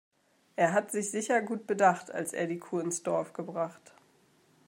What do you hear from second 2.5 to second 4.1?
Kuh ins Dorf gebracht.